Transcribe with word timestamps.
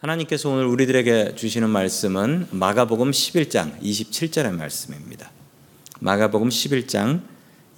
하나님께서 0.00 0.48
오늘 0.48 0.64
우리들에게 0.66 1.34
주시는 1.34 1.70
말씀은 1.70 2.46
마가복음 2.52 3.10
11장 3.10 3.80
27절의 3.82 4.52
말씀입니다. 4.52 5.32
마가복음 5.98 6.50
11장 6.50 7.22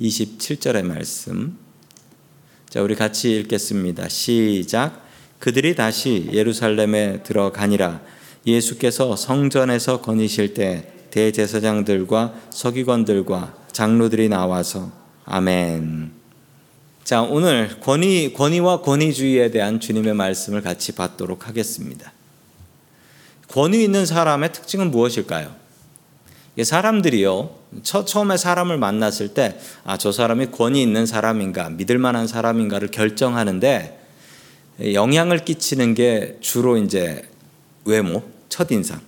27절의 0.02 0.82
말씀. 0.82 1.56
자, 2.68 2.82
우리 2.82 2.94
같이 2.94 3.32
읽겠습니다. 3.36 4.10
시작. 4.10 5.02
그들이 5.38 5.74
다시 5.74 6.28
예루살렘에 6.30 7.22
들어가니라. 7.22 8.02
예수께서 8.46 9.16
성전에서 9.16 10.02
거니실 10.02 10.52
때 10.52 10.92
대제사장들과 11.10 12.34
서기관들과 12.50 13.54
장로들이 13.72 14.28
나와서 14.28 14.92
아멘. 15.24 16.19
자, 17.10 17.22
오늘 17.22 17.80
권위, 17.80 18.32
권위와 18.34 18.82
권위주의에 18.82 19.50
대한 19.50 19.80
주님의 19.80 20.14
말씀을 20.14 20.62
같이 20.62 20.92
받도록 20.92 21.48
하겠습니다. 21.48 22.12
권위 23.48 23.82
있는 23.82 24.06
사람의 24.06 24.52
특징은 24.52 24.92
무엇일까요? 24.92 25.52
사람들이요, 26.62 27.50
처, 27.82 28.04
처음에 28.04 28.36
사람을 28.36 28.78
만났을 28.78 29.34
때, 29.34 29.58
아, 29.82 29.96
저 29.96 30.12
사람이 30.12 30.52
권위 30.52 30.82
있는 30.82 31.04
사람인가, 31.04 31.70
믿을 31.70 31.98
만한 31.98 32.28
사람인가를 32.28 32.92
결정하는데, 32.92 34.06
영향을 34.94 35.44
끼치는 35.44 35.94
게 35.94 36.38
주로 36.40 36.76
이제 36.76 37.28
외모, 37.86 38.22
첫인상, 38.48 39.00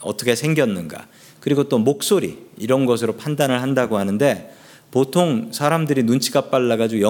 어떻게 0.00 0.34
생겼는가, 0.34 1.06
그리고 1.38 1.68
또 1.68 1.78
목소리, 1.78 2.38
이런 2.58 2.86
것으로 2.86 3.14
판단을 3.14 3.62
한다고 3.62 3.98
하는데, 3.98 4.53
보통 4.94 5.50
사람들이 5.50 6.04
눈치가 6.04 6.50
빨라가지고 6.50 7.04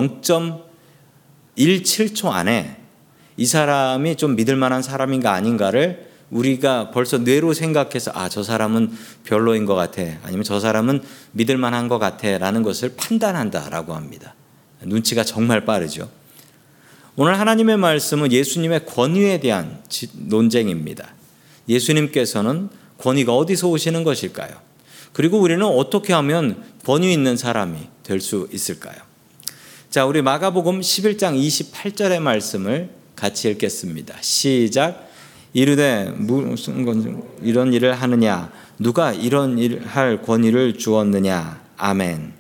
0.17초 1.54 2.30
안에 2.30 2.78
이 3.36 3.44
사람이 3.44 4.16
좀 4.16 4.36
믿을 4.36 4.56
만한 4.56 4.80
사람인가 4.80 5.34
아닌가를 5.34 6.08
우리가 6.30 6.92
벌써 6.92 7.18
뇌로 7.18 7.52
생각해서 7.52 8.10
아, 8.14 8.30
저 8.30 8.42
사람은 8.42 8.90
별로인 9.24 9.66
것 9.66 9.74
같아. 9.74 10.00
아니면 10.22 10.44
저 10.44 10.60
사람은 10.60 11.02
믿을 11.32 11.58
만한 11.58 11.88
것 11.88 11.98
같아. 11.98 12.38
라는 12.38 12.62
것을 12.62 12.94
판단한다라고 12.96 13.92
합니다. 13.92 14.34
눈치가 14.80 15.22
정말 15.22 15.66
빠르죠. 15.66 16.08
오늘 17.16 17.38
하나님의 17.38 17.76
말씀은 17.76 18.32
예수님의 18.32 18.86
권위에 18.86 19.41
대한 19.41 19.82
논쟁입니다. 20.14 21.12
예수님께서는 21.69 22.70
권위가 22.96 23.36
어디서 23.36 23.69
오시는 23.69 24.04
것일까요? 24.04 24.63
그리고 25.14 25.38
우리는 25.38 25.64
어떻게 25.64 26.12
하면 26.12 26.62
권위 26.84 27.10
있는 27.12 27.36
사람이 27.38 27.78
될 28.02 28.20
수 28.20 28.48
있을까요? 28.52 28.96
자, 29.88 30.04
우리 30.04 30.20
마가복음 30.22 30.80
11장 30.80 31.38
28절의 31.40 32.18
말씀을 32.20 32.90
같이 33.16 33.48
읽겠습니다. 33.48 34.16
시작. 34.20 35.08
이르되 35.52 36.12
무슨 36.16 36.84
건 36.84 37.22
이런 37.42 37.72
일을 37.72 37.94
하느냐? 37.94 38.52
누가 38.78 39.12
이런 39.12 39.56
일 39.56 39.86
할 39.86 40.20
권위를 40.20 40.76
주었느냐? 40.78 41.62
아멘. 41.76 42.32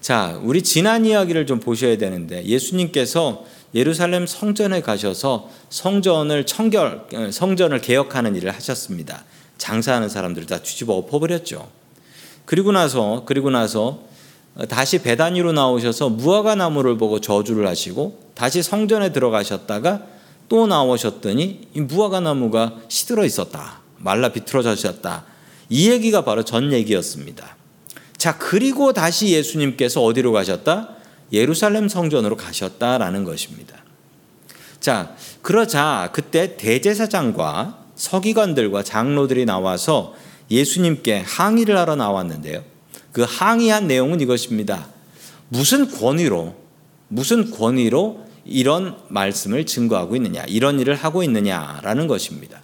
자, 0.00 0.40
우리 0.42 0.62
지난 0.62 1.04
이야기를 1.04 1.46
좀 1.46 1.60
보셔야 1.60 1.98
되는데 1.98 2.44
예수님께서 2.46 3.44
예루살렘 3.74 4.26
성전에 4.26 4.80
가셔서 4.80 5.50
성전을 5.68 6.46
청결 6.46 7.30
성전을 7.30 7.82
개혁하는 7.82 8.36
일을 8.36 8.52
하셨습니다. 8.52 9.22
장사하는 9.58 10.08
사람들을 10.08 10.46
다 10.46 10.58
뒤집어 10.58 10.94
엎어버렸죠. 10.94 11.68
그리고 12.44 12.72
나서 12.72 13.24
그리고 13.26 13.50
나서 13.50 14.04
다시 14.68 15.02
배단위로 15.02 15.52
나오셔서 15.52 16.08
무화과 16.08 16.54
나무를 16.54 16.96
보고 16.96 17.20
저주를 17.20 17.66
하시고 17.66 18.32
다시 18.34 18.62
성전에 18.62 19.12
들어가셨다가 19.12 20.02
또 20.48 20.66
나오셨더니 20.66 21.68
이 21.74 21.80
무화과 21.80 22.20
나무가 22.20 22.76
시들어 22.88 23.24
있었다. 23.24 23.80
말라 23.98 24.30
비틀어졌었다. 24.30 25.24
이 25.68 25.90
얘기가 25.90 26.24
바로 26.24 26.44
전 26.44 26.72
얘기였습니다. 26.72 27.56
자, 28.16 28.38
그리고 28.38 28.92
다시 28.92 29.28
예수님께서 29.28 30.02
어디로 30.02 30.32
가셨다? 30.32 30.96
예루살렘 31.32 31.88
성전으로 31.88 32.36
가셨다라는 32.36 33.24
것입니다. 33.24 33.76
자, 34.80 35.14
그러자 35.42 36.10
그때 36.12 36.56
대제사장과 36.56 37.87
서기관들과 37.98 38.84
장로들이 38.84 39.44
나와서 39.44 40.14
예수님께 40.50 41.24
항의를 41.26 41.76
하러 41.76 41.96
나왔는데요. 41.96 42.62
그 43.12 43.26
항의한 43.28 43.86
내용은 43.86 44.20
이것입니다. 44.20 44.88
무슨 45.48 45.90
권위로, 45.90 46.54
무슨 47.08 47.50
권위로 47.50 48.20
이런 48.44 48.96
말씀을 49.08 49.66
증거하고 49.66 50.16
있느냐, 50.16 50.44
이런 50.44 50.80
일을 50.80 50.94
하고 50.94 51.22
있느냐라는 51.22 52.06
것입니다. 52.06 52.60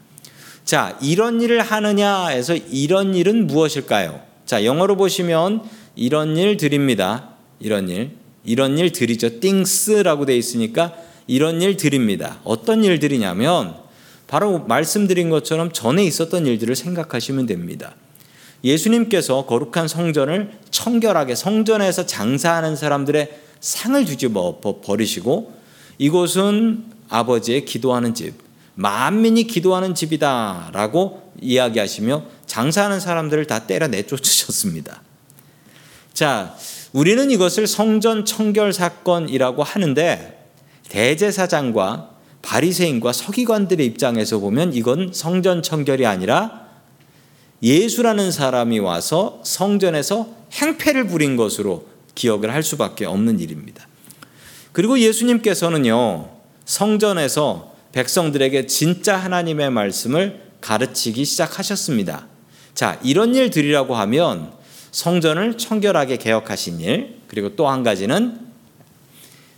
자, 0.64 0.96
이런 1.02 1.42
일을 1.42 1.60
하느냐에서 1.60 2.54
이런 2.54 3.14
일은 3.14 3.46
무엇일까요? 3.46 4.20
자, 4.46 4.64
영어로 4.64 4.96
보시면 4.96 5.62
이런 5.96 6.36
일 6.36 6.56
드립니다. 6.56 7.30
이런 7.60 7.88
일. 7.88 8.16
이런 8.44 8.78
일 8.78 8.92
드리죠. 8.92 9.40
things라고 9.40 10.26
되어 10.26 10.36
있으니까 10.36 10.94
이런 11.26 11.60
일 11.60 11.76
드립니다. 11.76 12.40
어떤 12.44 12.84
일들이냐면 12.84 13.83
바로 14.26 14.60
말씀드린 14.60 15.30
것처럼 15.30 15.72
전에 15.72 16.04
있었던 16.04 16.46
일들을 16.46 16.74
생각하시면 16.74 17.46
됩니다. 17.46 17.94
예수님께서 18.64 19.44
거룩한 19.46 19.88
성전을 19.88 20.52
청결하게 20.70 21.34
성전에서 21.34 22.06
장사하는 22.06 22.76
사람들의 22.76 23.38
상을 23.60 24.04
뒤집어 24.04 24.60
버리시고 24.60 25.52
이곳은 25.98 26.84
아버지의 27.08 27.66
기도하는 27.66 28.14
집, 28.14 28.34
만민이 28.74 29.44
기도하는 29.44 29.94
집이다라고 29.94 31.32
이야기하시며 31.40 32.24
장사하는 32.46 33.00
사람들을 33.00 33.46
다 33.46 33.66
때려 33.66 33.86
내쫓으셨습니다. 33.88 35.02
자, 36.12 36.54
우리는 36.92 37.30
이것을 37.30 37.66
성전 37.66 38.24
청결 38.24 38.72
사건이라고 38.72 39.62
하는데 39.62 40.48
대제사장과 40.88 42.13
바리새인과 42.44 43.12
서기관들의 43.12 43.84
입장에서 43.86 44.38
보면 44.38 44.74
이건 44.74 45.10
성전 45.12 45.62
청결이 45.62 46.06
아니라 46.06 46.68
예수라는 47.62 48.30
사람이 48.30 48.78
와서 48.80 49.40
성전에서 49.42 50.28
행패를 50.52 51.06
부린 51.06 51.36
것으로 51.36 51.86
기억을 52.14 52.52
할 52.52 52.62
수밖에 52.62 53.06
없는 53.06 53.40
일입니다. 53.40 53.88
그리고 54.72 54.98
예수님께서는요, 54.98 56.28
성전에서 56.66 57.74
백성들에게 57.92 58.66
진짜 58.66 59.16
하나님의 59.16 59.70
말씀을 59.70 60.42
가르치기 60.60 61.24
시작하셨습니다. 61.24 62.26
자, 62.74 63.00
이런 63.02 63.34
일들이라고 63.34 63.94
하면 63.96 64.52
성전을 64.90 65.56
청결하게 65.56 66.18
개혁하신 66.18 66.80
일, 66.80 67.16
그리고 67.28 67.56
또 67.56 67.68
한 67.68 67.82
가지는 67.82 68.40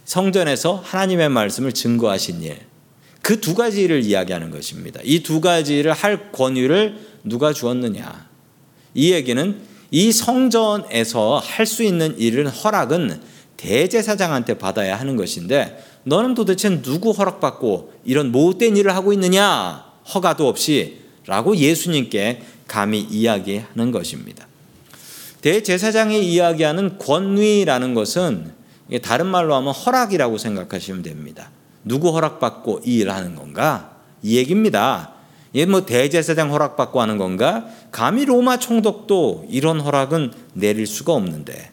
성전에서 0.05 0.83
하나님의 0.85 1.29
말씀을 1.31 1.73
증거하신 1.73 2.43
일, 2.43 2.61
그 3.27 3.41
두 3.41 3.57
가지를 3.57 4.05
이야기하는 4.05 4.53
것입니다. 4.53 5.01
이 5.03 5.21
두 5.25 5.41
가지를 5.41 5.93
할 5.93 6.31
권위를 6.31 6.97
누가 7.25 7.53
주었느냐? 7.53 8.29
이 8.95 9.13
얘기는 9.13 9.61
이 9.91 10.13
성전에서 10.13 11.39
할 11.43 11.67
수 11.67 11.83
있는 11.83 12.17
일은 12.21 12.47
허락은 12.47 13.21
대제사장한테 13.57 14.59
받아야 14.59 14.95
하는 14.95 15.17
것인데 15.17 15.83
너는 16.05 16.35
도대체 16.35 16.81
누구 16.83 17.11
허락받고 17.11 17.95
이런 18.05 18.31
못된 18.31 18.77
일을 18.77 18.95
하고 18.95 19.13
있느냐? 19.13 19.85
허가도 20.15 20.47
없이 20.47 20.99
라고 21.27 21.57
예수님께 21.57 22.43
감히 22.69 23.01
이야기하는 23.01 23.91
것입니다. 23.91 24.47
대제사장이 25.41 26.33
이야기하는 26.33 26.99
권위라는 26.99 27.95
것은 27.95 28.53
다른 29.03 29.27
말로 29.27 29.57
하면 29.57 29.73
허락이라고 29.73 30.39
생각하시면 30.39 31.03
됩니다. 31.03 31.51
누구 31.87 32.11
허락받고 32.11 32.83
이 32.85 32.99
일을 32.99 33.15
하는 33.15 33.35
건가? 33.35 33.93
이 34.23 34.37
얘기입니다. 34.37 35.13
뭐 35.69 35.87
대제사장 35.87 36.53
허락받고 36.53 37.01
하는 37.01 37.17
건가? 37.17 37.65
감히 37.91 38.27
로마 38.27 38.59
총독도 38.59 39.47
이런 39.49 39.81
허락은 39.81 40.33
내릴 40.53 40.87
수가 40.87 41.15
없는데 41.15 41.71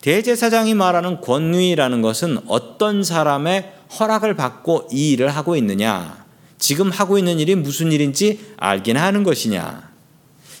대제사장이 0.00 0.74
말하는 0.74 1.20
권위라는 1.20 2.00
것은 2.00 2.38
어떤 2.46 3.04
사람의 3.04 3.72
허락을 3.98 4.34
받고 4.34 4.88
이 4.90 5.10
일을 5.10 5.28
하고 5.28 5.56
있느냐? 5.56 6.24
지금 6.58 6.90
하고 6.90 7.18
있는 7.18 7.40
일이 7.40 7.54
무슨 7.56 7.92
일인지 7.92 8.40
알긴 8.56 8.96
하는 8.96 9.22
것이냐? 9.24 9.90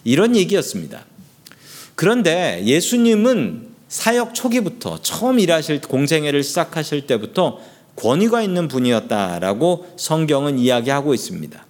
이런 0.04 0.36
얘기였습니다. 0.36 1.04
그런데 1.94 2.62
예수님은 2.64 3.68
사역 3.88 4.34
초기부터 4.34 5.00
처음 5.02 5.38
일하실 5.38 5.82
공생애를 5.82 6.42
시작하실 6.42 7.06
때부터 7.06 7.58
권위가 8.02 8.42
있는 8.42 8.66
분이었다라고 8.66 9.86
성경은 9.96 10.58
이야기하고 10.58 11.14
있습니다. 11.14 11.64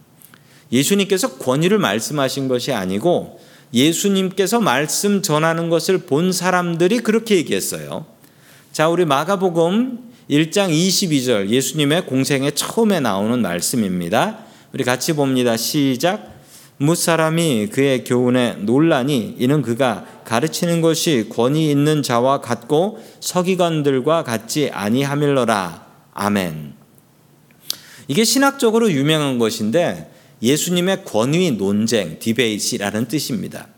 예수님께서 0.73 1.37
권위를 1.37 1.79
말씀하신 1.79 2.49
것이 2.49 2.73
아니고 2.73 3.39
예수님께서 3.75 4.59
말씀 4.59 5.21
전하는 5.21 5.69
것을 5.69 5.99
본 5.99 6.33
사람들이 6.33 7.01
그렇게 7.01 7.37
얘기했어요. 7.37 8.07
자, 8.73 8.89
우리 8.89 9.05
마가복음 9.05 9.99
1장 10.31 10.71
22절 10.71 11.51
예수님의 11.51 12.07
공생의 12.07 12.55
처음에 12.55 13.01
나오는 13.01 13.43
말씀입니다. 13.43 14.39
우리 14.73 14.85
같이 14.85 15.13
봅니다. 15.13 15.59
시작. 15.59 16.33
무사람이 16.79 17.69
그의 17.71 18.05
교훈에 18.05 18.55
논란이 18.61 19.37
이는 19.39 19.61
그가 19.61 20.07
가르치는 20.25 20.81
것이 20.81 21.29
권위 21.31 21.71
있는 21.71 22.03
자와 22.03 22.41
같고 22.41 22.99
서기관들과 23.21 24.25
같지 24.25 24.71
아니하밀러라. 24.73 25.82
아멘. 26.13 26.75
이게 28.09 28.25
신학적으로 28.25 28.91
유명한 28.93 29.39
것인데 29.39 30.11
예수님의 30.43 31.05
권위 31.05 31.53
논쟁, 31.53 32.19
디베이시라는 32.19 33.09
뜻입니다. 33.09 33.69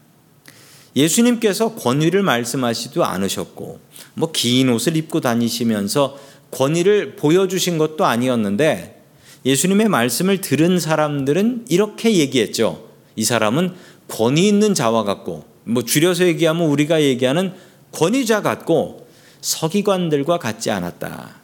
예수님께서 0.96 1.74
권위를 1.74 2.22
말씀하시도 2.22 3.04
않으셨고 3.04 3.80
뭐 4.14 4.32
긴 4.32 4.68
옷을 4.70 4.96
입고 4.96 5.20
다니시면서 5.20 6.18
권위를 6.50 7.16
보여주신 7.16 7.78
것도 7.78 8.04
아니었는데 8.04 9.02
예수님의 9.44 9.88
말씀을 9.88 10.40
들은 10.40 10.78
사람들은 10.78 11.66
이렇게 11.68 12.14
얘기했죠. 12.16 12.88
이 13.16 13.24
사람은 13.24 13.74
권위 14.08 14.48
있는 14.48 14.72
자와 14.74 15.04
같고 15.04 15.44
뭐 15.64 15.82
줄여서 15.82 16.24
얘기하면 16.26 16.68
우리가 16.68 17.02
얘기하는 17.02 17.52
권위자 17.92 18.42
같고 18.42 19.06
서기관들과 19.40 20.38
같지 20.38 20.70
않았다. 20.70 21.43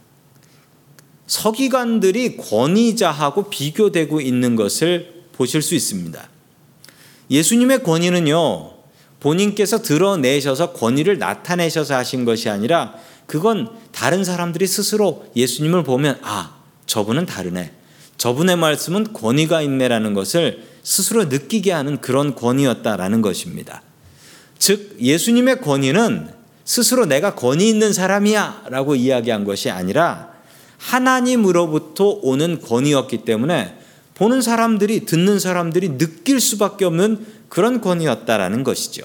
서기관들이 1.31 2.37
권위자하고 2.39 3.51
비교되고 3.51 4.21
있는 4.21 4.57
것을 4.57 5.23
보실 5.31 5.63
수 5.63 5.77
있습니다. 5.77 6.29
예수님의 7.31 7.85
권위는요, 7.85 8.73
본인께서 9.21 9.81
드러내셔서 9.81 10.73
권위를 10.73 11.19
나타내셔서 11.19 11.95
하신 11.95 12.25
것이 12.25 12.49
아니라 12.51 12.95
그건 13.27 13.71
다른 13.93 14.25
사람들이 14.25 14.67
스스로 14.67 15.25
예수님을 15.37 15.85
보면 15.85 16.19
아, 16.23 16.57
저분은 16.87 17.27
다르네. 17.27 17.75
저분의 18.17 18.57
말씀은 18.57 19.13
권위가 19.13 19.63
있네라는 19.63 20.15
것을 20.15 20.65
스스로 20.83 21.27
느끼게 21.27 21.71
하는 21.71 22.01
그런 22.01 22.35
권위였다라는 22.35 23.23
것입니다. 23.23 23.83
즉, 24.59 24.97
예수님의 25.01 25.61
권위는 25.61 26.29
스스로 26.65 27.07
내가 27.07 27.37
권위 27.37 27.69
있는 27.69 27.93
사람이야 27.93 28.65
라고 28.69 28.97
이야기한 28.97 29.45
것이 29.45 29.71
아니라 29.71 30.30
하나님으로부터 30.81 32.19
오는 32.23 32.61
권위였기 32.61 33.19
때문에 33.19 33.77
보는 34.15 34.43
사람들이, 34.43 35.07
듣는 35.07 35.39
사람들이 35.39 35.99
느낄 35.99 36.41
수밖에 36.41 36.85
없는 36.85 37.25
그런 37.49 37.81
권위였다라는 37.81 38.65
것이죠. 38.65 39.03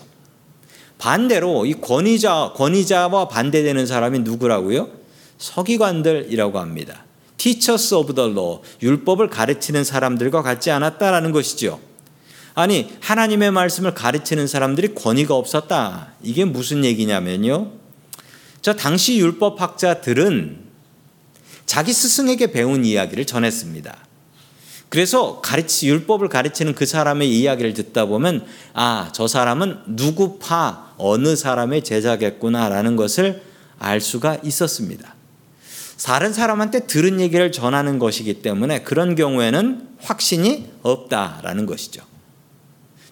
반대로 0.97 1.65
이 1.65 1.73
권위자, 1.73 2.53
권위자와 2.55 3.27
반대되는 3.27 3.85
사람이 3.85 4.19
누구라고요? 4.19 4.89
서기관들이라고 5.37 6.59
합니다. 6.59 7.03
teachers 7.37 7.93
of 7.93 8.15
the 8.15 8.31
law, 8.31 8.61
율법을 8.81 9.29
가르치는 9.29 9.83
사람들과 9.83 10.41
같지 10.41 10.71
않았다라는 10.71 11.31
것이죠. 11.31 11.79
아니, 12.53 12.89
하나님의 13.01 13.51
말씀을 13.51 13.93
가르치는 13.93 14.47
사람들이 14.47 14.95
권위가 14.95 15.35
없었다. 15.35 16.13
이게 16.23 16.45
무슨 16.45 16.85
얘기냐면요. 16.85 17.71
저 18.61 18.73
당시 18.73 19.19
율법학자들은 19.19 20.64
자기 21.65 21.93
스승에게 21.93 22.51
배운 22.51 22.85
이야기를 22.85 23.25
전했습니다. 23.25 23.97
그래서 24.89 25.41
가르치 25.41 25.89
율법을 25.89 26.29
가르치는 26.29 26.75
그 26.75 26.85
사람의 26.85 27.29
이야기를 27.29 27.73
듣다 27.73 28.05
보면 28.05 28.45
아, 28.73 29.09
저 29.13 29.27
사람은 29.27 29.95
누구 29.95 30.39
파 30.39 30.93
어느 30.97 31.35
사람의 31.35 31.83
제자겠구나라는 31.83 32.95
것을 32.95 33.41
알 33.79 33.99
수가 33.99 34.37
있었습니다. 34.43 35.15
다른 36.01 36.33
사람한테 36.33 36.87
들은 36.87 37.19
얘기를 37.19 37.51
전하는 37.51 37.99
것이기 37.99 38.41
때문에 38.41 38.83
그런 38.83 39.15
경우에는 39.15 39.87
확신이 39.99 40.69
없다라는 40.83 41.65
것이죠. 41.65 42.03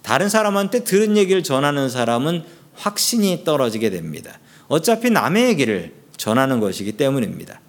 다른 0.03 0.29
사람한테 0.29 0.83
들은 0.83 1.17
얘기를 1.17 1.43
전하는 1.43 1.89
사람은 1.89 2.43
확신이 2.75 3.43
떨어지게 3.43 3.89
됩니다. 3.89 4.39
어차피 4.67 5.09
남의 5.09 5.45
얘기를 5.47 5.93
전하는 6.17 6.59
것이기 6.59 6.93
때문입니다. 6.93 7.59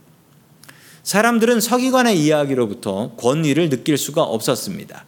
사람들은 1.05 1.61
서기관의 1.61 2.19
이야기로부터 2.19 3.13
권위를 3.17 3.69
느낄 3.69 3.99
수가 3.99 4.23
없었습니다. 4.23 5.05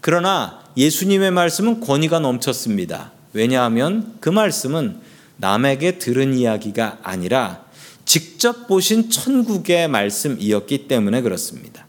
그러나 0.00 0.62
예수님의 0.76 1.32
말씀은 1.32 1.80
권위가 1.80 2.20
넘쳤습니다. 2.20 3.12
왜냐하면 3.32 4.16
그 4.20 4.30
말씀은 4.30 5.00
남에게 5.36 5.98
들은 5.98 6.34
이야기가 6.34 7.00
아니라 7.02 7.64
직접 8.04 8.68
보신 8.68 9.10
천국의 9.10 9.88
말씀이었기 9.88 10.86
때문에 10.86 11.22
그렇습니다. 11.22 11.86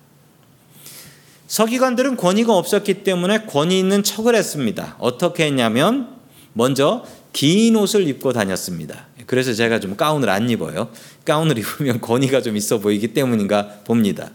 서기관들은 1.47 2.17
권위가 2.17 2.55
없었기 2.55 3.03
때문에 3.03 3.45
권위 3.45 3.77
있는 3.77 4.01
척을 4.01 4.33
했습니다. 4.33 4.95
어떻게 4.97 5.45
했냐면 5.45 6.15
먼저 6.53 7.05
긴 7.33 7.75
옷을 7.75 8.07
입고 8.07 8.31
다녔습니다. 8.31 9.07
그래서 9.25 9.53
제가 9.53 9.79
좀 9.79 9.97
가운을 9.97 10.29
안 10.29 10.49
입어요. 10.49 10.89
가운을 11.25 11.57
입으면 11.59 11.99
권위가 11.99 12.41
좀 12.41 12.55
있어 12.55 12.79
보이기 12.79 13.09
때문인가 13.09 13.79
봅니다. 13.83 14.31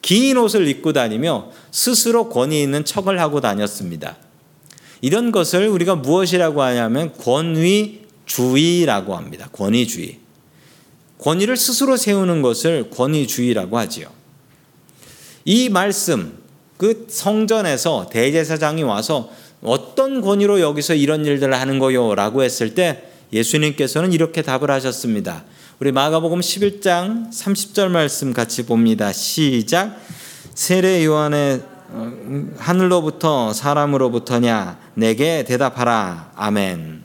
긴 0.00 0.38
옷을 0.38 0.66
입고 0.66 0.92
다니며 0.92 1.52
스스로 1.70 2.28
권위 2.28 2.60
있는 2.62 2.84
척을 2.84 3.20
하고 3.20 3.40
다녔습니다. 3.40 4.16
이런 5.00 5.30
것을 5.30 5.68
우리가 5.68 5.94
무엇이라고 5.96 6.62
하냐면 6.62 7.12
권위주의라고 7.18 9.14
합니다. 9.16 9.48
권위주의. 9.52 10.18
권위를 11.18 11.56
스스로 11.56 11.96
세우는 11.96 12.42
것을 12.42 12.90
권위주의라고 12.90 13.78
하지요. 13.78 14.08
이 15.44 15.68
말씀, 15.68 16.38
그 16.76 17.06
성전에서 17.08 18.08
대제사장이 18.10 18.82
와서 18.82 19.30
어떤 19.62 20.20
권위로 20.20 20.60
여기서 20.60 20.94
이런 20.94 21.24
일들을 21.24 21.54
하는 21.54 21.78
거요? 21.78 22.14
라고 22.14 22.42
했을 22.42 22.74
때 22.74 23.04
예수님께서는 23.32 24.12
이렇게 24.12 24.42
답을 24.42 24.70
하셨습니다. 24.70 25.44
우리 25.78 25.92
마가복음 25.92 26.40
11장 26.40 27.30
30절 27.30 27.88
말씀 27.88 28.32
같이 28.32 28.66
봅니다. 28.66 29.12
시작. 29.12 29.98
세례 30.54 31.04
요한의 31.04 31.62
어, 31.94 32.12
하늘로부터 32.58 33.52
사람으로부터냐 33.52 34.78
내게 34.94 35.44
대답하라 35.44 36.32
아멘. 36.34 37.04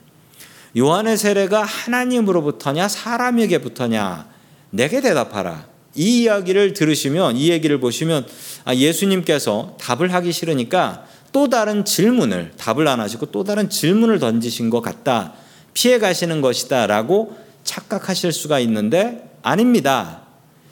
요한의 0.77 1.18
세례가 1.18 1.63
하나님으로부터냐 1.63 2.88
사람에게부터냐 2.88 4.27
내게 4.71 5.01
대답하라. 5.01 5.65
이 5.95 6.24
이야기를 6.24 6.74
들으시면 6.74 7.38
이 7.38 7.50
얘기를 7.50 7.80
보시면 7.80 8.25
아, 8.65 8.75
예수님께서 8.75 9.77
답을 9.80 10.13
하기 10.13 10.31
싫으니까 10.31 11.06
또 11.31 11.50
다른 11.50 11.85
질문을 11.85 12.54
답을 12.57 12.87
안 12.87 12.99
하시고 12.99 13.28
또 13.28 13.44
다른 13.44 13.69
질문을 13.69 14.19
던지신 14.19 14.69
것 14.69 14.81
같다. 14.81 15.33
피해 15.73 15.99
가시는 15.99 16.42
것이다 16.42 16.87
라고 16.87 17.37
착각하실 17.63 18.31
수가 18.31 18.59
있는데 18.59 19.30
아닙니다. 19.44 20.21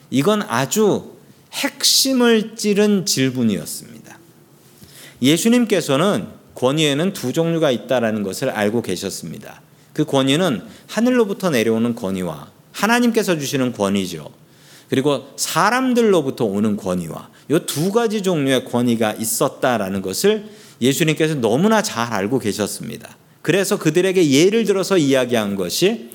이건 0.09 0.41
아주 0.43 1.15
핵심을 1.53 2.55
찌른 2.55 3.05
질문이었습니다. 3.05 4.17
예수님께서는 5.21 6.27
권위에는 6.55 7.13
두 7.13 7.33
종류가 7.33 7.71
있다라는 7.71 8.23
것을 8.23 8.49
알고 8.49 8.81
계셨습니다. 8.81 9.61
그 9.93 10.05
권위는 10.05 10.61
하늘로부터 10.87 11.49
내려오는 11.49 11.95
권위와 11.95 12.47
하나님께서 12.71 13.37
주시는 13.37 13.73
권위죠. 13.73 14.29
그리고 14.89 15.31
사람들로부터 15.35 16.45
오는 16.45 16.77
권위와 16.77 17.29
이 17.49 17.59
두 17.65 17.91
가지 17.91 18.23
종류의 18.23 18.65
권위가 18.65 19.13
있었다라는 19.13 20.01
것을 20.01 20.49
예수님께서 20.81 21.35
너무나 21.35 21.81
잘 21.81 22.11
알고 22.11 22.39
계셨습니다. 22.39 23.15
그래서 23.41 23.77
그들에게 23.77 24.31
예를 24.31 24.65
들어서 24.65 24.97
이야기한 24.97 25.55
것이 25.55 26.09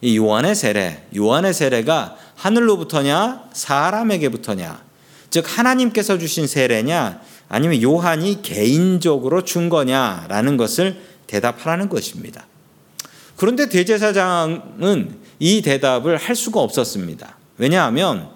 이 0.00 0.16
요한의 0.16 0.56
세례, 0.56 1.04
요한의 1.16 1.54
세례가 1.54 2.16
하늘로부터냐 2.34 3.44
사람에게부터냐, 3.52 4.82
즉 5.30 5.44
하나님께서 5.46 6.18
주신 6.18 6.48
세례냐 6.48 7.20
아니면 7.48 7.80
요한이 7.80 8.42
개인적으로 8.42 9.44
준 9.44 9.68
거냐라는 9.68 10.56
것을 10.56 11.00
대답하라는 11.28 11.88
것입니다. 11.88 12.46
그런데 13.36 13.68
대제사장은 13.68 15.16
이 15.38 15.62
대답을 15.62 16.16
할 16.16 16.34
수가 16.34 16.60
없었습니다. 16.60 17.38
왜냐하면 17.58 18.31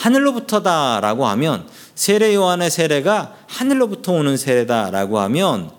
하늘로부터다라고 0.00 1.26
하면 1.26 1.66
세례 1.94 2.34
요한의 2.34 2.70
세례가 2.70 3.36
하늘로부터 3.46 4.12
오는 4.12 4.36
세례다라고 4.36 5.20
하면 5.20 5.70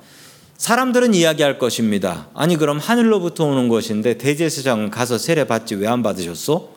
사람들은 0.58 1.16
이야기할 1.16 1.58
것입니다. 1.58 2.30
아니 2.36 2.56
그럼 2.56 2.78
하늘로부터 2.78 3.46
오는 3.46 3.68
것인데 3.68 4.20
대제사장 4.20 4.92
가서 4.92 5.18
세례 5.18 5.46
받지 5.46 5.74
왜 5.74 5.88
안 5.88 6.04
받으셨어? 6.04 6.70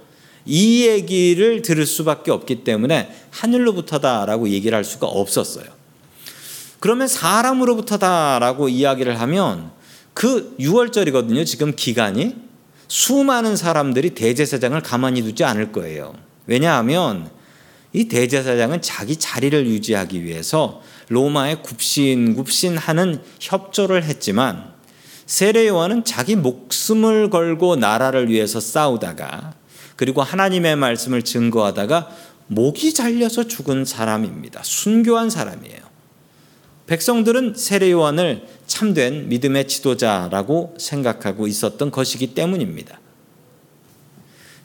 이 0.46 0.86
얘기를 0.86 1.62
들을 1.62 1.86
수밖에 1.86 2.30
없기 2.30 2.64
때문에 2.64 3.14
하늘로부터다라고 3.30 4.48
얘기를 4.48 4.74
할 4.76 4.84
수가 4.84 5.06
없었어요. 5.06 5.66
그러면 6.80 7.08
사람으로부터다라고 7.08 8.68
이야기를 8.68 9.20
하면 9.20 9.70
그 10.14 10.54
6월절이거든요. 10.58 11.44
지금 11.44 11.74
기간이 11.74 12.36
수많은 12.88 13.56
사람들이 13.56 14.10
대제사장을 14.10 14.78
가만히 14.82 15.22
두지 15.22 15.44
않을 15.44 15.72
거예요. 15.72 16.14
왜냐하면 16.46 17.30
이 17.94 18.08
대제사장은 18.08 18.82
자기 18.82 19.16
자리를 19.16 19.66
유지하기 19.66 20.24
위해서 20.24 20.82
로마에 21.08 21.56
굽신굽신하는 21.62 23.22
협조를 23.40 24.02
했지만 24.02 24.74
세례 25.26 25.68
요한은 25.68 26.04
자기 26.04 26.34
목숨을 26.34 27.30
걸고 27.30 27.76
나라를 27.76 28.28
위해서 28.28 28.58
싸우다가 28.58 29.54
그리고 29.94 30.22
하나님의 30.22 30.74
말씀을 30.74 31.22
증거하다가 31.22 32.10
목이 32.48 32.92
잘려서 32.92 33.46
죽은 33.46 33.84
사람입니다. 33.84 34.62
순교한 34.64 35.30
사람이에요. 35.30 35.78
백성들은 36.86 37.54
세례 37.56 37.92
요한을 37.92 38.46
참된 38.66 39.28
믿음의 39.28 39.68
지도자라고 39.68 40.74
생각하고 40.78 41.46
있었던 41.46 41.92
것이기 41.92 42.34
때문입니다. 42.34 42.98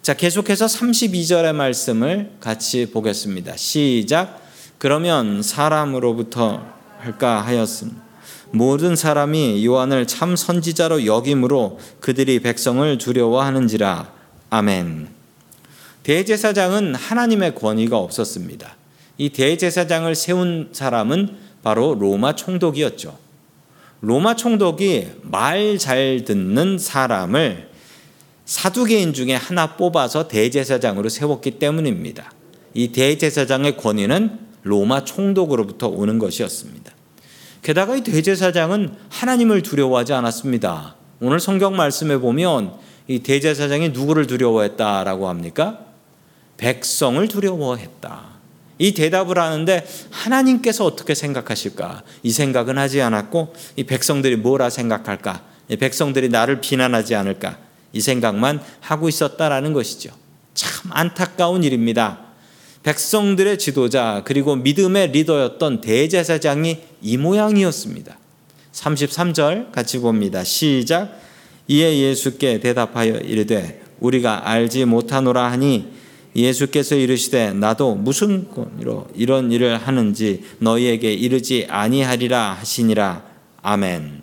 자, 0.10 0.16
계속해서 0.16 0.66
32절의 0.66 1.54
말씀을 1.54 2.32
같이 2.40 2.88
보겠습니다. 2.88 3.56
시작. 3.58 4.42
그러면 4.80 5.44
사람으로부터 5.44 6.66
할까 6.98 7.42
하였음. 7.42 7.96
모든 8.50 8.96
사람이 8.96 9.64
요한을 9.64 10.08
참 10.08 10.36
선지자로 10.36 11.06
여김으로 11.06 11.80
그들이 12.00 12.40
백성을 12.40 12.98
두려워하는지라. 12.98 14.12
아멘. 14.50 15.10
대제사장은 16.02 16.96
하나님의 16.96 17.54
권위가 17.54 17.96
없었습니다. 17.96 18.78
이 19.20 19.30
대제사장을 19.30 20.16
세운 20.16 20.70
사람은 20.72 21.38
바로 21.62 21.94
로마 21.94 22.34
총독이었죠. 22.34 23.16
로마 24.02 24.36
총독이 24.36 25.08
말 25.22 25.78
잘 25.78 26.24
듣는 26.26 26.80
사람을 26.80 27.69
사두개인 28.50 29.14
중에 29.14 29.36
하나 29.36 29.76
뽑아서 29.76 30.28
대제사장으로 30.28 31.08
세웠기 31.08 31.60
때문입니다. 31.60 32.32
이 32.74 32.88
대제사장의 32.88 33.78
권위는 33.78 34.40
로마 34.64 35.06
총독으로부터 35.06 35.88
오는 35.88 36.18
것이었습니다. 36.18 36.92
게다가 37.62 37.96
이 37.96 38.02
대제사장은 38.02 38.96
하나님을 39.10 39.62
두려워하지 39.62 40.14
않았습니다. 40.14 40.96
오늘 41.20 41.40
성경 41.40 41.76
말씀에 41.76 42.18
보면 42.18 42.74
이 43.08 43.20
대제사장이 43.20 43.90
누구를 43.90 44.26
두려워했다라고 44.26 45.30
합니까? 45.30 45.82
백성을 46.58 47.28
두려워했다. 47.28 48.30
이 48.80 48.96
대답을 48.96 49.38
하는데 49.38 49.86
하나님께서 50.10 50.86
어떻게 50.86 51.14
생각하실까? 51.14 52.02
이 52.24 52.32
생각은 52.32 52.80
하지 52.80 53.00
않았고 53.00 53.54
이 53.76 53.84
백성들이 53.84 54.38
뭐라 54.38 54.72
생각할까? 54.72 55.44
이 55.70 55.76
백성들이 55.76 56.30
나를 56.30 56.62
비난하지 56.62 57.14
않을까? 57.14 57.69
이 57.94 58.02
생각만 58.02 58.62
하고 58.82 59.10
있었다라는 59.10 59.74
것이죠. 59.74 60.12
참 60.54 60.92
안타까운 60.92 61.64
일입니다. 61.64 62.20
백성들의 62.84 63.58
지도자 63.60 64.24
그리고 64.26 64.56
믿음의 64.56 65.12
리더였던 65.12 65.82
대제사장이 65.82 66.80
이 67.02 67.18
모양이었습니다. 67.18 68.18
33절 68.72 69.72
같이 69.72 70.00
봅니다. 70.00 70.44
시작. 70.44 71.20
이에 71.68 72.00
예수께 72.00 72.60
대답하여 72.60 73.16
이르되 73.18 73.82
우리가 74.00 74.50
알지 74.50 74.86
못하노라 74.86 75.52
하니 75.52 76.00
예수께서 76.36 76.96
이르시되 76.96 77.54
나도 77.54 77.96
무슨 77.96 78.50
권위로 78.50 79.08
이런 79.16 79.52
일을 79.52 79.78
하는지 79.78 80.44
너희에게 80.60 81.14
이르지 81.14 81.68
아니하리라 81.70 82.54
하시니라. 82.54 83.24
아멘. 83.62 84.19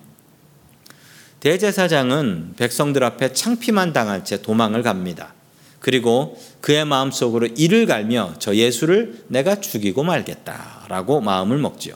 대제사장은 1.41 2.55
백성들 2.57 3.05
앞에 3.05 3.33
창피만 3.33 3.93
당할 3.93 4.25
채 4.25 4.41
도망을 4.41 4.83
갑니다. 4.83 5.35
그리고 5.81 6.39
그의 6.61 6.85
마음속으로 6.85 7.49
이를 7.57 7.87
갈며 7.87 8.35
저 8.39 8.55
예수를 8.55 9.25
내가 9.29 9.61
죽이고 9.61 10.03
말겠다라고 10.03 11.21
마음을 11.21 11.59
먹지요. 11.59 11.95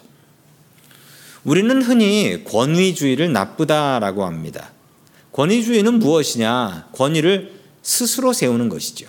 우리는 1.42 1.82
흔히 1.82 2.44
권위주의를 2.44 3.32
나쁘다라고 3.32 4.24
합니다. 4.24 4.70
권위주의는 5.32 5.98
무엇이냐? 5.98 6.88
권위를 6.92 7.52
스스로 7.82 8.32
세우는 8.32 8.68
것이죠. 8.68 9.06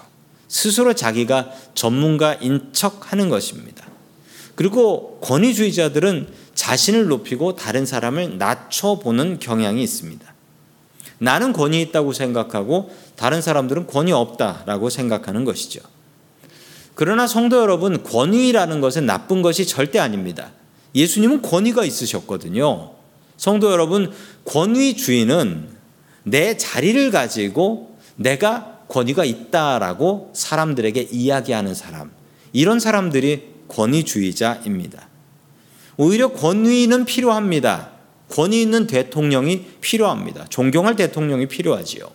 스스로 0.48 0.94
자기가 0.94 1.52
전문가인 1.76 2.70
척 2.72 3.12
하는 3.12 3.30
것입니다. 3.30 3.86
그리고 4.56 5.20
권위주의자들은 5.22 6.28
자신을 6.62 7.08
높이고 7.08 7.56
다른 7.56 7.88
사람을 7.88 8.38
낮춰보는 8.38 9.40
경향이 9.40 9.82
있습니다. 9.82 10.32
나는 11.18 11.54
권위 11.54 11.82
있다고 11.82 12.14
생각하고 12.14 12.92
다른 13.16 13.42
사람들은 13.42 13.88
권위 13.88 14.12
없다라고 14.12 14.92
생각하는 14.92 15.44
것이죠. 15.44 15.80
그러나 16.94 17.26
성도 17.26 17.60
여러분, 17.60 18.04
권위라는 18.04 18.80
것은 18.80 19.08
나쁜 19.08 19.42
것이 19.42 19.66
절대 19.66 19.98
아닙니다. 19.98 20.52
예수님은 20.94 21.42
권위가 21.42 21.84
있으셨거든요. 21.84 22.92
성도 23.38 23.72
여러분, 23.72 24.12
권위주의는 24.46 25.68
내 26.24 26.58
자리를 26.58 27.10
가지고 27.10 27.98
내가 28.18 28.82
권위가 28.88 29.26
있다라고 29.26 30.30
사람들에게 30.36 31.08
이야기하는 31.12 31.74
사람. 31.74 32.12
이런 32.54 32.80
사람들이 32.80 33.50
권위주의자입니다. 33.68 35.11
오히려 36.02 36.30
권위는 36.30 37.06
필요합니다. 37.06 37.92
권위 38.28 38.64
있는 38.64 38.88
대통령이 38.88 39.66
필요합니다. 39.82 40.48
존경할 40.50 40.96
대통령이 40.96 41.48
필요하지요. 41.48 42.10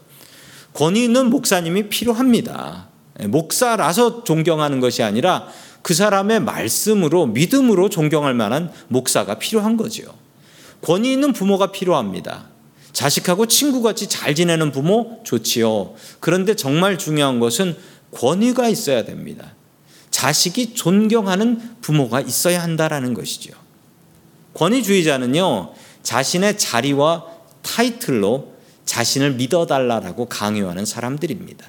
권위 0.72 1.04
있는 1.04 1.30
목사님이 1.30 1.88
필요합니다. 1.88 2.88
목사라서 3.28 4.24
존경하는 4.24 4.80
것이 4.80 5.04
아니라 5.04 5.46
그 5.82 5.94
사람의 5.94 6.40
말씀으로 6.40 7.26
믿음으로 7.26 7.88
존경할 7.88 8.34
만한 8.34 8.72
목사가 8.88 9.38
필요한 9.38 9.76
거지요. 9.76 10.08
권위 10.82 11.12
있는 11.12 11.32
부모가 11.32 11.70
필요합니다. 11.70 12.48
자식하고 12.92 13.46
친구같이 13.46 14.08
잘 14.08 14.34
지내는 14.34 14.72
부모 14.72 15.20
좋지요. 15.22 15.94
그런데 16.18 16.56
정말 16.56 16.98
중요한 16.98 17.38
것은 17.38 17.76
권위가 18.10 18.68
있어야 18.68 19.04
됩니다. 19.04 19.54
자식이 20.10 20.74
존경하는 20.74 21.60
부모가 21.82 22.20
있어야 22.20 22.60
한다라는 22.64 23.14
것이죠. 23.14 23.65
권위주의자는요, 24.56 25.72
자신의 26.02 26.58
자리와 26.58 27.24
타이틀로 27.62 28.54
자신을 28.84 29.32
믿어달라고 29.32 30.26
강요하는 30.26 30.86
사람들입니다. 30.86 31.66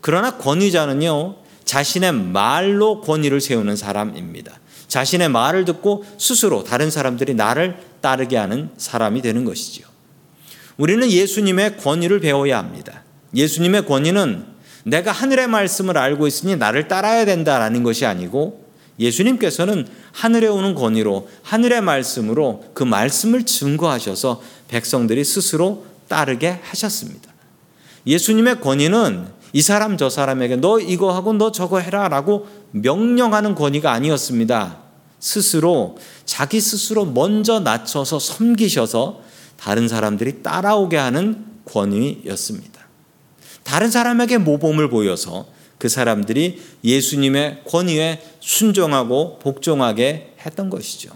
그러나 0.00 0.36
권위자는요, 0.36 1.36
자신의 1.64 2.12
말로 2.12 3.00
권위를 3.00 3.40
세우는 3.40 3.76
사람입니다. 3.76 4.58
자신의 4.88 5.28
말을 5.28 5.64
듣고 5.64 6.04
스스로 6.18 6.64
다른 6.64 6.90
사람들이 6.90 7.34
나를 7.34 7.76
따르게 8.00 8.36
하는 8.36 8.70
사람이 8.76 9.22
되는 9.22 9.44
것이죠. 9.44 9.88
우리는 10.76 11.08
예수님의 11.10 11.76
권위를 11.76 12.20
배워야 12.20 12.58
합니다. 12.58 13.04
예수님의 13.34 13.86
권위는 13.86 14.46
내가 14.84 15.12
하늘의 15.12 15.46
말씀을 15.46 15.98
알고 15.98 16.26
있으니 16.26 16.56
나를 16.56 16.88
따라야 16.88 17.24
된다라는 17.24 17.82
것이 17.82 18.06
아니고 18.06 18.59
예수님께서는 19.00 19.88
하늘에 20.12 20.46
오는 20.46 20.74
권위로 20.74 21.28
하늘의 21.42 21.80
말씀으로 21.80 22.64
그 22.74 22.84
말씀을 22.84 23.44
증거하셔서 23.44 24.42
백성들이 24.68 25.24
스스로 25.24 25.86
따르게 26.06 26.60
하셨습니다. 26.62 27.30
예수님의 28.06 28.60
권위는 28.60 29.26
이 29.52 29.62
사람 29.62 29.96
저 29.96 30.08
사람에게 30.08 30.56
너 30.56 30.78
이거 30.78 31.12
하고 31.12 31.32
너 31.32 31.50
저거 31.50 31.80
해라라고 31.80 32.46
명령하는 32.72 33.54
권위가 33.54 33.90
아니었습니다. 33.90 34.78
스스로 35.18 35.98
자기 36.24 36.60
스스로 36.60 37.04
먼저 37.04 37.60
낮춰서 37.60 38.18
섬기셔서 38.18 39.22
다른 39.56 39.88
사람들이 39.88 40.42
따라오게 40.42 40.96
하는 40.96 41.44
권위였습니다. 41.64 42.80
다른 43.62 43.90
사람에게 43.90 44.38
모범을 44.38 44.88
보여서 44.88 45.46
그 45.80 45.88
사람들이 45.88 46.60
예수님의 46.84 47.62
권위에 47.66 48.22
순종하고 48.38 49.38
복종하게 49.38 50.34
했던 50.44 50.68
것이죠. 50.68 51.10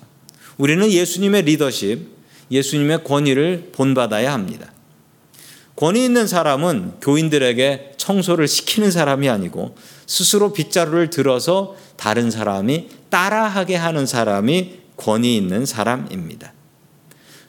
우리는 0.56 0.90
예수님의 0.90 1.42
리더십, 1.42 2.09
예수님의 2.50 3.04
권위를 3.04 3.73
본받아야 3.73 4.33
합니다. 4.33 4.73
권위 5.76 6.06
있는 6.06 6.26
사람은 6.26 6.94
교인들에게 7.02 7.92
청소를 7.99 8.49
시키는 8.49 8.90
사람이 8.90 9.28
아니고 9.28 9.76
스스로 10.06 10.54
빗자루를 10.54 11.11
들어서 11.11 11.76
다른 11.97 12.30
사람이 12.30 12.88
따라하게 13.11 13.76
하는 13.76 14.06
사람이 14.06 14.78
권위 14.97 15.37
있는 15.37 15.66
사람입니다. 15.66 16.54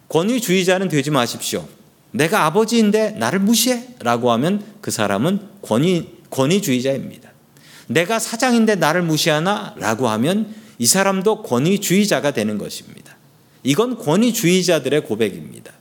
권위주의자는 0.10 0.90
되지 0.90 1.12
마십시오. 1.12 1.66
내가 2.12 2.46
아버지인데 2.46 3.12
나를 3.12 3.40
무시해? 3.40 3.88
라고 4.00 4.32
하면 4.34 4.64
그 4.82 4.92
사람은 4.92 5.40
권위, 5.62 6.15
권위주의자입니다. 6.36 7.32
내가 7.88 8.20
사장인데 8.20 8.76
나를 8.76 9.02
무시하나? 9.04 9.74
라고 9.78 10.10
하면 10.10 10.54
이 10.78 10.86
사람도 10.86 11.44
권위주의자가 11.44 12.32
되는 12.32 12.58
것입니다. 12.58 13.16
이건 13.64 13.98
권위주의자들의 13.98 15.02
고백입니다. 15.02 15.72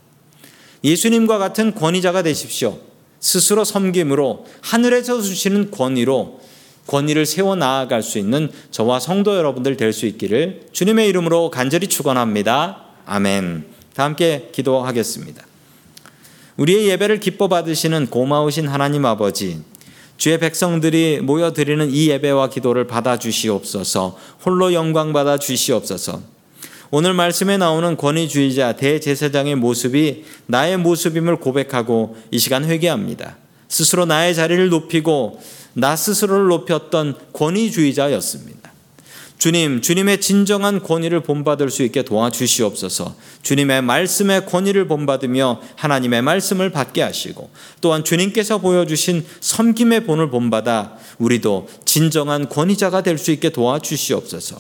예수님과 0.84 1.38
같은 1.38 1.75
권위자가 1.75 2.23
되십시오. 2.23 2.78
스스로 3.20 3.64
섬김으로 3.64 4.46
하늘에서 4.61 5.20
주시는 5.20 5.70
권위로 5.70 6.40
권위를 6.87 7.25
세워 7.25 7.56
나아갈 7.56 8.02
수 8.02 8.18
있는 8.18 8.50
저와 8.70 9.00
성도 9.00 9.37
여러분들 9.37 9.76
될 9.78 9.92
수 9.94 10.04
있기를 10.06 10.66
주님의 10.73 11.08
이름으로 11.08 11.50
간절히 11.50 11.87
축원합니다. 11.88 12.84
아멘. 13.06 13.64
다 13.94 14.04
함께 14.04 14.50
기도하겠습니다. 14.52 15.42
우리의 16.58 16.88
예배를 16.88 17.20
기뻐 17.20 17.49
받으시는 17.49 18.08
고마우신 18.08 18.68
하나님 18.68 19.06
아버지, 19.06 19.62
주의 20.16 20.38
백성들이 20.38 21.21
모여 21.23 21.52
드리는 21.52 21.90
이 21.90 22.09
예배와 22.09 22.49
기도를 22.49 22.87
받아 22.87 23.18
주시옵소서. 23.18 24.16
홀로 24.44 24.73
영광 24.73 25.12
받아 25.12 25.38
주시옵소서. 25.38 26.23
오늘 26.90 27.12
말씀에 27.12 27.56
나오는 27.56 27.97
권위주의자 27.97 28.76
대제사장의 28.76 29.56
모습이 29.56 30.25
나의 30.47 30.76
모습임을 30.76 31.37
고백하고 31.37 32.16
이 32.30 32.38
시간 32.38 32.64
회개합니다. 32.64 33.37
스스로 33.68 34.06
나의 34.06 34.35
자리를 34.35 34.68
높이고 34.68 35.40
나 35.73 35.97
스스로를 35.97 36.47
높였던 36.47 37.16
권위주의자였습니다. 37.33 38.63
주님, 39.44 39.82
주님의 39.82 40.22
진정한 40.22 40.82
권위를 40.82 41.20
본받을 41.20 41.68
수 41.68 41.82
있게 41.82 42.00
도와주시옵소서. 42.00 43.14
주님의 43.42 43.82
말씀의 43.82 44.46
권위를 44.46 44.88
본받으며 44.88 45.60
하나님의 45.76 46.22
말씀을 46.22 46.70
받게 46.70 47.02
하시고 47.02 47.50
또한 47.82 48.04
주님께서 48.04 48.56
보여주신 48.56 49.22
섬김의 49.40 50.06
본을 50.06 50.30
본받아 50.30 50.94
우리도 51.18 51.68
진정한 51.84 52.48
권위자가 52.48 53.02
될 53.02 53.18
수 53.18 53.32
있게 53.32 53.50
도와주시옵소서. 53.50 54.56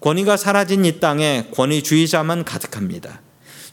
권위가 0.00 0.36
사라진 0.36 0.84
이 0.84 0.98
땅에 0.98 1.46
권위주의자만 1.54 2.42
가득합니다. 2.42 3.20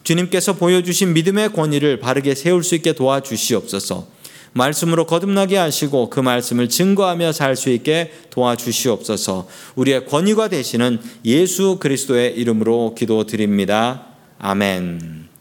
주님께서 0.04 0.54
보여주신 0.54 1.14
믿음의 1.14 1.54
권위를 1.54 2.00
바르게 2.00 2.36
세울 2.36 2.64
수 2.64 2.76
있게 2.76 2.94
도와주시옵소서. 2.94 4.15
말씀으로 4.56 5.06
거듭나게 5.06 5.58
하시고 5.58 6.10
그 6.10 6.22
말씀을 6.22 6.70
증거하며 6.70 7.34
살 7.34 7.56
수 7.56 7.70
있게 7.70 8.12
도와주시옵소서. 8.32 9.48
우리의 9.76 10.06
권위가 10.06 10.48
되시는 10.50 11.00
예수 11.26 11.78
그리스도의 11.80 12.36
이름으로 12.38 12.96
기도드립니다. 12.96 14.08
아멘. 14.40 15.35